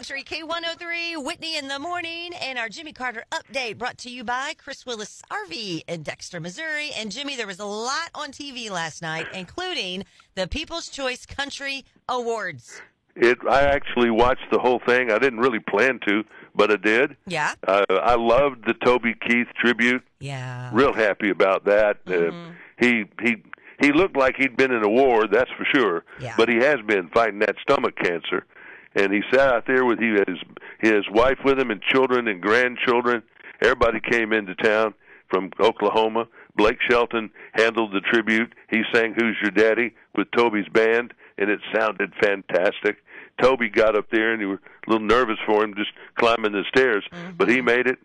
Country 0.00 0.22
K103, 0.22 1.22
Whitney 1.22 1.58
in 1.58 1.68
the 1.68 1.78
morning, 1.78 2.30
and 2.40 2.58
our 2.58 2.70
Jimmy 2.70 2.90
Carter 2.90 3.22
update 3.30 3.76
brought 3.76 3.98
to 3.98 4.08
you 4.08 4.24
by 4.24 4.54
Chris 4.56 4.86
Willis 4.86 5.20
RV 5.30 5.82
in 5.86 6.02
Dexter, 6.02 6.40
Missouri. 6.40 6.88
And 6.96 7.12
Jimmy, 7.12 7.36
there 7.36 7.46
was 7.46 7.60
a 7.60 7.66
lot 7.66 8.08
on 8.14 8.30
TV 8.30 8.70
last 8.70 9.02
night, 9.02 9.26
including 9.34 10.04
the 10.36 10.48
People's 10.48 10.88
Choice 10.88 11.26
Country 11.26 11.84
Awards. 12.08 12.80
It. 13.14 13.36
I 13.46 13.60
actually 13.60 14.10
watched 14.10 14.50
the 14.50 14.58
whole 14.58 14.80
thing. 14.86 15.12
I 15.12 15.18
didn't 15.18 15.40
really 15.40 15.58
plan 15.60 16.00
to, 16.08 16.24
but 16.54 16.72
I 16.72 16.76
did. 16.76 17.18
Yeah. 17.26 17.52
Uh, 17.68 17.84
I 17.90 18.14
loved 18.14 18.66
the 18.66 18.72
Toby 18.82 19.14
Keith 19.28 19.48
tribute. 19.62 20.02
Yeah. 20.18 20.70
Real 20.72 20.94
happy 20.94 21.28
about 21.28 21.66
that. 21.66 21.98
Uh, 22.06 22.52
he 22.78 23.04
he 23.20 23.36
he 23.82 23.92
looked 23.92 24.16
like 24.16 24.36
he'd 24.36 24.56
been 24.56 24.72
in 24.72 24.82
a 24.82 24.88
war, 24.88 25.26
that's 25.26 25.50
for 25.58 25.66
sure. 25.74 26.04
Yeah. 26.18 26.34
But 26.38 26.48
he 26.48 26.56
has 26.56 26.76
been 26.86 27.10
fighting 27.10 27.40
that 27.40 27.56
stomach 27.62 27.96
cancer, 27.96 28.46
and 28.94 29.12
he 29.12 29.20
sat 29.32 29.48
out 29.48 29.66
there 29.66 29.84
with 29.84 29.98
he 29.98 30.10
his 30.26 30.38
his 30.80 31.04
wife 31.10 31.38
with 31.44 31.58
him 31.58 31.70
and 31.70 31.82
children 31.82 32.28
and 32.28 32.40
grandchildren. 32.40 33.22
Everybody 33.62 34.00
came 34.00 34.32
into 34.32 34.54
town 34.54 34.94
from 35.28 35.50
Oklahoma. 35.60 36.26
Blake 36.56 36.78
Shelton 36.88 37.30
handled 37.52 37.92
the 37.92 38.00
tribute. 38.00 38.52
He 38.70 38.82
sang 38.92 39.14
"Who's 39.14 39.36
Your 39.42 39.52
Daddy" 39.52 39.94
with 40.16 40.30
Toby's 40.32 40.68
band, 40.68 41.14
and 41.38 41.50
it 41.50 41.60
sounded 41.74 42.12
fantastic. 42.20 42.96
Toby 43.40 43.68
got 43.68 43.96
up 43.96 44.10
there, 44.10 44.32
and 44.32 44.40
he 44.40 44.46
was 44.46 44.58
a 44.86 44.90
little 44.90 45.06
nervous 45.06 45.38
for 45.46 45.64
him 45.64 45.74
just 45.74 45.90
climbing 46.16 46.52
the 46.52 46.64
stairs, 46.68 47.04
mm-hmm. 47.10 47.36
but 47.36 47.48
he 47.48 47.60
made 47.60 47.86
it 47.86 47.98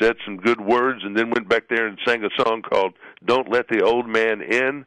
said 0.00 0.16
some 0.24 0.36
good 0.36 0.60
words 0.60 1.02
and 1.04 1.16
then 1.16 1.30
went 1.30 1.48
back 1.48 1.68
there 1.68 1.86
and 1.86 1.98
sang 2.06 2.24
a 2.24 2.42
song 2.42 2.62
called 2.62 2.94
Don't 3.24 3.50
Let 3.50 3.68
the 3.68 3.82
Old 3.82 4.06
Man 4.06 4.40
In. 4.40 4.84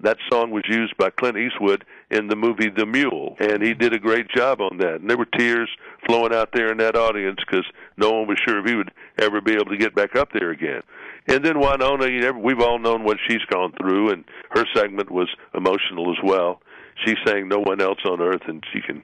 That 0.00 0.18
song 0.30 0.52
was 0.52 0.62
used 0.68 0.96
by 0.96 1.10
Clint 1.10 1.36
Eastwood 1.36 1.84
in 2.10 2.28
the 2.28 2.36
movie 2.36 2.68
The 2.70 2.86
Mule, 2.86 3.36
and 3.40 3.62
he 3.62 3.74
did 3.74 3.92
a 3.92 3.98
great 3.98 4.28
job 4.30 4.60
on 4.60 4.78
that. 4.78 5.00
And 5.00 5.10
there 5.10 5.16
were 5.18 5.24
tears 5.26 5.68
flowing 6.06 6.32
out 6.32 6.50
there 6.52 6.70
in 6.70 6.78
that 6.78 6.94
audience 6.96 7.38
because 7.44 7.64
no 7.96 8.12
one 8.12 8.28
was 8.28 8.38
sure 8.46 8.60
if 8.60 8.66
he 8.66 8.76
would 8.76 8.92
ever 9.18 9.40
be 9.40 9.54
able 9.54 9.66
to 9.66 9.76
get 9.76 9.96
back 9.96 10.14
up 10.14 10.28
there 10.32 10.50
again. 10.50 10.82
And 11.26 11.44
then 11.44 11.54
Wynonna, 11.56 12.10
you 12.12 12.20
know, 12.20 12.32
we've 12.32 12.60
all 12.60 12.78
known 12.78 13.02
what 13.02 13.18
she's 13.28 13.44
gone 13.50 13.72
through, 13.72 14.10
and 14.10 14.24
her 14.50 14.64
segment 14.74 15.10
was 15.10 15.28
emotional 15.52 16.10
as 16.12 16.18
well. 16.22 16.62
She 17.04 17.14
sang 17.26 17.48
"No 17.48 17.58
One 17.58 17.80
Else 17.80 17.98
on 18.04 18.20
Earth," 18.20 18.42
and 18.46 18.64
she 18.72 18.80
can, 18.80 19.02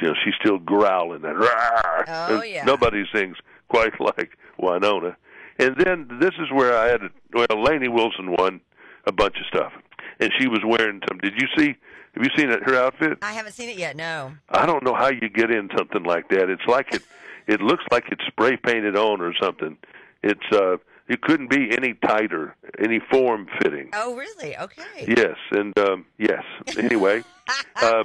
you 0.00 0.08
know, 0.08 0.14
she's 0.24 0.34
still 0.40 0.58
growling 0.58 1.22
that. 1.22 1.34
"Rawr!" 1.34 2.04
Oh, 2.06 2.40
And 2.40 2.50
yeah. 2.50 2.64
Nobody 2.64 3.04
sings 3.14 3.36
quite 3.68 3.98
like 4.00 4.36
Wynonna. 4.60 5.16
And 5.58 5.76
then 5.76 6.08
this 6.20 6.32
is 6.38 6.50
where 6.52 6.76
I 6.76 6.88
had. 6.88 7.00
Well, 7.32 7.62
Lainey 7.62 7.88
Wilson 7.88 8.30
won 8.38 8.60
a 9.06 9.12
bunch 9.12 9.36
of 9.38 9.46
stuff, 9.46 9.72
and 10.20 10.30
she 10.38 10.48
was 10.48 10.60
wearing 10.64 11.00
some. 11.08 11.18
Did 11.18 11.34
you 11.40 11.48
see? 11.56 11.74
Have 12.14 12.22
you 12.22 12.30
seen 12.36 12.50
it, 12.50 12.62
her 12.62 12.76
outfit? 12.76 13.18
I 13.22 13.32
haven't 13.32 13.52
seen 13.52 13.68
it 13.68 13.76
yet, 13.76 13.96
no. 13.96 14.34
I 14.48 14.66
don't 14.66 14.84
know 14.84 14.94
how 14.94 15.08
you 15.10 15.28
get 15.28 15.50
in 15.50 15.68
something 15.76 16.04
like 16.04 16.28
that. 16.28 16.48
It's 16.48 16.66
like 16.66 16.94
it. 16.94 17.02
It 17.46 17.60
looks 17.60 17.84
like 17.90 18.04
it's 18.10 18.24
spray 18.26 18.56
painted 18.56 18.96
on 18.96 19.20
or 19.20 19.34
something. 19.34 19.76
It's 20.22 20.44
uh, 20.52 20.76
it 21.08 21.20
couldn't 21.20 21.50
be 21.50 21.76
any 21.76 21.94
tighter, 21.94 22.56
any 22.78 23.00
form 23.10 23.46
fitting. 23.62 23.90
Oh, 23.92 24.16
really? 24.16 24.56
Okay. 24.56 25.04
Yes, 25.06 25.36
and 25.50 25.78
um, 25.78 26.06
yes. 26.18 26.42
Anyway, 26.78 27.22
uh, 27.76 28.04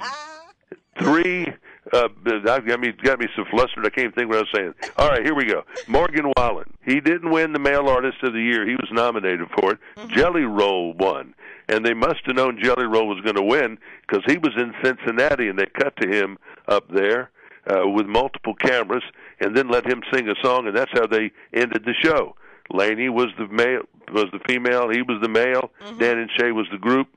three. 0.98 1.46
Uh, 1.92 2.08
that 2.24 2.66
got 2.66 2.78
me 2.78 2.92
got 3.02 3.18
me 3.18 3.26
so 3.34 3.44
flustered. 3.50 3.86
I 3.86 3.90
can't 3.90 4.14
think 4.14 4.28
what 4.28 4.36
I 4.36 4.40
was 4.40 4.50
saying. 4.54 4.74
All 4.98 5.08
right, 5.08 5.24
here 5.24 5.34
we 5.34 5.46
go. 5.46 5.64
Morgan 5.88 6.30
Wallen. 6.36 6.70
He 6.84 7.00
didn't 7.00 7.30
win 7.30 7.52
the 7.52 7.58
Male 7.58 7.88
Artist 7.88 8.18
of 8.22 8.32
the 8.34 8.40
Year. 8.40 8.68
He 8.68 8.74
was 8.74 8.88
nominated 8.92 9.48
for 9.58 9.72
it. 9.72 9.78
Jelly 10.08 10.42
Roll 10.42 10.92
won, 10.92 11.34
and 11.68 11.84
they 11.84 11.94
must 11.94 12.20
have 12.26 12.36
known 12.36 12.60
Jelly 12.62 12.84
Roll 12.84 13.08
was 13.08 13.20
going 13.22 13.36
to 13.36 13.42
win 13.42 13.78
because 14.06 14.22
he 14.26 14.36
was 14.36 14.52
in 14.56 14.74
Cincinnati, 14.84 15.48
and 15.48 15.58
they 15.58 15.66
cut 15.66 15.96
to 16.02 16.08
him 16.08 16.38
up 16.68 16.86
there 16.92 17.30
uh, 17.66 17.88
with 17.88 18.06
multiple 18.06 18.54
cameras, 18.54 19.04
and 19.40 19.56
then 19.56 19.68
let 19.68 19.86
him 19.86 20.02
sing 20.12 20.28
a 20.28 20.34
song, 20.42 20.66
and 20.66 20.76
that's 20.76 20.92
how 20.92 21.06
they 21.06 21.30
ended 21.54 21.84
the 21.84 21.94
show. 22.02 22.36
Lainey 22.70 23.08
was 23.08 23.28
the 23.38 23.48
male, 23.48 23.82
was 24.12 24.26
the 24.32 24.40
female. 24.46 24.90
He 24.90 25.02
was 25.02 25.18
the 25.22 25.28
male. 25.28 25.70
Dan 25.98 26.18
and 26.18 26.30
Shay 26.38 26.52
was 26.52 26.66
the 26.70 26.78
group. 26.78 27.08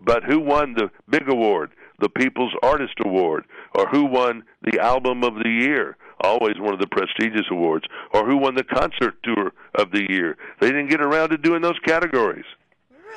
But 0.00 0.24
who 0.24 0.38
won 0.40 0.74
the 0.74 0.90
big 1.08 1.28
award, 1.28 1.70
the 2.00 2.08
People's 2.08 2.52
Artist 2.62 2.94
Award, 3.04 3.44
or 3.74 3.88
who 3.88 4.04
won 4.04 4.44
the 4.62 4.78
Album 4.80 5.24
of 5.24 5.34
the 5.34 5.48
Year? 5.48 5.96
Always 6.20 6.58
one 6.58 6.72
of 6.72 6.80
the 6.80 6.86
prestigious 6.86 7.46
awards. 7.50 7.86
Or 8.12 8.24
who 8.24 8.36
won 8.36 8.54
the 8.54 8.64
Concert 8.64 9.14
Tour 9.22 9.52
of 9.74 9.90
the 9.90 10.06
Year? 10.08 10.36
They 10.60 10.68
didn't 10.68 10.88
get 10.88 11.00
around 11.00 11.30
to 11.30 11.38
doing 11.38 11.62
those 11.62 11.78
categories. 11.84 12.46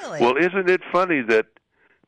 Really? 0.01 0.19
Well, 0.19 0.35
isn't 0.37 0.69
it 0.69 0.81
funny 0.91 1.21
that 1.21 1.45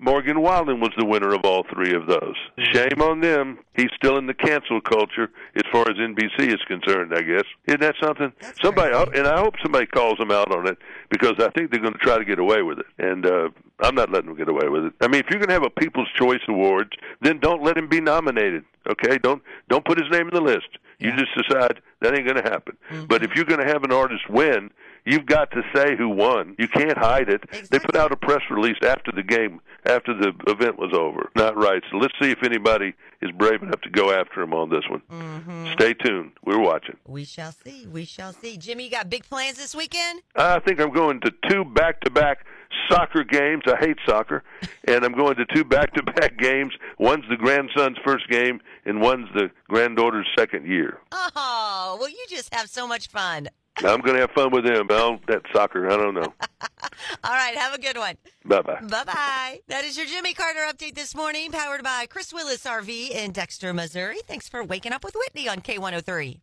Morgan 0.01 0.41
Wallen 0.41 0.79
was 0.79 0.91
the 0.97 1.05
winner 1.05 1.33
of 1.33 1.41
all 1.43 1.65
three 1.73 1.93
of 1.93 2.07
those? 2.07 2.35
Shame 2.71 3.01
on 3.01 3.19
them. 3.19 3.59
He's 3.75 3.89
still 3.97 4.17
in 4.17 4.27
the 4.27 4.33
cancel 4.33 4.79
culture 4.79 5.29
as 5.55 5.63
far 5.73 5.89
as 5.89 5.97
NBC 5.97 6.47
is 6.47 6.61
concerned, 6.67 7.13
I 7.13 7.21
guess. 7.21 7.43
Isn't 7.67 7.81
that 7.81 7.95
something? 8.01 8.31
That's 8.39 8.61
somebody, 8.61 8.93
crazy. 8.93 9.19
and 9.19 9.27
I 9.27 9.39
hope 9.39 9.55
somebody 9.61 9.87
calls 9.87 10.17
him 10.17 10.31
out 10.31 10.55
on 10.55 10.67
it 10.67 10.77
because 11.09 11.33
I 11.39 11.49
think 11.49 11.71
they're 11.71 11.81
going 11.81 11.93
to 11.93 11.99
try 11.99 12.17
to 12.17 12.23
get 12.23 12.39
away 12.39 12.61
with 12.61 12.79
it. 12.79 12.85
And 12.97 13.25
uh, 13.25 13.49
I'm 13.81 13.93
not 13.93 14.09
letting 14.09 14.27
them 14.29 14.37
get 14.37 14.47
away 14.47 14.69
with 14.69 14.85
it. 14.85 14.93
I 15.01 15.07
mean, 15.09 15.19
if 15.19 15.29
you're 15.29 15.39
going 15.39 15.49
to 15.49 15.53
have 15.53 15.63
a 15.63 15.69
People's 15.69 16.09
Choice 16.15 16.41
Awards, 16.47 16.91
then 17.21 17.39
don't 17.39 17.61
let 17.61 17.77
him 17.77 17.89
be 17.89 17.99
nominated. 17.99 18.63
Okay? 18.89 19.17
Don't 19.17 19.41
don't 19.69 19.85
put 19.85 19.97
his 19.99 20.09
name 20.11 20.27
in 20.27 20.33
the 20.33 20.41
list. 20.41 20.67
You 20.99 21.09
Yeah. 21.09 21.17
just 21.17 21.47
decide 21.47 21.81
that 22.01 22.13
ain't 22.15 22.25
going 22.27 22.43
to 22.43 22.49
happen. 22.49 22.77
Mm-hmm. 22.91 23.05
But 23.05 23.23
if 23.23 23.35
you're 23.35 23.45
going 23.45 23.59
to 23.61 23.67
have 23.67 23.83
an 23.83 23.91
artist 23.91 24.29
win, 24.29 24.69
you've 25.05 25.25
got 25.25 25.49
to 25.51 25.61
say 25.73 25.95
who 25.97 26.09
won. 26.09 26.55
You 26.59 26.67
can't 26.67 26.97
hide 26.97 27.29
it. 27.29 27.43
They 27.69 27.79
put 27.79 27.95
out 27.95 28.11
a 28.11 28.15
press 28.17 28.41
release 28.49 28.77
after 28.83 29.11
the 29.13 29.23
game, 29.23 29.61
after 29.85 30.13
the 30.13 30.33
event 30.47 30.77
was 30.77 30.93
over. 30.93 31.29
Not 31.35 31.55
right. 31.57 31.81
So 31.91 31.97
let's 31.97 32.13
see 32.21 32.31
if 32.31 32.43
anybody 32.43 32.93
is 33.21 33.31
brave 33.31 33.61
enough 33.63 33.81
to 33.81 33.89
go 33.89 34.11
after 34.11 34.41
him 34.41 34.53
on 34.53 34.69
this 34.69 34.83
one. 34.89 35.01
Mm-hmm. 35.11 35.71
Stay 35.73 35.93
tuned. 35.93 36.31
We're 36.45 36.59
watching. 36.59 36.97
we 37.05 37.23
shall 37.25 37.51
see. 37.53 37.85
We 37.87 38.03
shall 38.05 38.33
see. 38.33 38.57
Jimmy, 38.57 38.85
you 38.85 38.91
got 38.91 39.09
big 39.09 39.23
plans 39.23 39.57
this 39.57 39.73
weekend? 39.75 40.21
I 40.35 40.59
think 40.59 40.79
I'm 40.81 40.91
going 40.93 41.19
to 41.21 41.31
two 41.49 41.63
back-to-back 41.65 42.45
soccer 42.89 43.23
games. 43.23 43.63
I 43.67 43.77
hate 43.77 43.97
soccer, 44.07 44.43
and 44.87 45.03
I'm 45.03 45.13
going 45.13 45.35
to 45.35 45.45
two 45.53 45.63
back-to-back 45.63 46.37
games. 46.39 46.73
One's 46.97 47.25
the 47.29 47.37
grandson's 47.37 47.97
first 48.05 48.27
game, 48.29 48.59
and 48.85 49.01
one's 49.01 49.27
the 49.33 49.51
granddaughter's 49.67 50.27
second 50.37 50.65
year. 50.67 50.99
Oh, 51.11 51.97
well, 51.99 52.09
you 52.09 52.25
just 52.29 52.53
have 52.53 52.69
so 52.69 52.87
much 52.87 53.07
fun. 53.09 53.49
I'm 53.77 54.01
going 54.01 54.15
to 54.15 54.21
have 54.21 54.31
fun 54.31 54.51
with 54.51 54.65
them. 54.65 54.87
Oh, 54.89 55.19
that 55.27 55.41
soccer, 55.53 55.89
I 55.89 55.95
don't 55.95 56.13
know. 56.13 56.33
All 57.23 57.31
right, 57.31 57.55
have 57.55 57.73
a 57.73 57.79
good 57.79 57.97
one. 57.97 58.15
Bye 58.43 58.61
bye. 58.61 58.79
Bye 58.81 59.03
bye. 59.05 59.59
That 59.67 59.85
is 59.85 59.95
your 59.97 60.05
Jimmy 60.05 60.33
Carter 60.33 60.61
update 60.69 60.95
this 60.95 61.15
morning, 61.15 61.51
powered 61.51 61.83
by 61.83 62.05
Chris 62.09 62.33
Willis 62.33 62.65
RV 62.65 63.11
in 63.11 63.31
Dexter, 63.31 63.73
Missouri. 63.73 64.17
Thanks 64.27 64.49
for 64.49 64.63
waking 64.63 64.91
up 64.91 65.03
with 65.03 65.15
Whitney 65.15 65.47
on 65.47 65.59
K103. 65.59 66.39